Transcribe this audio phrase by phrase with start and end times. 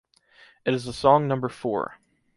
[0.65, 1.99] It is the song number four.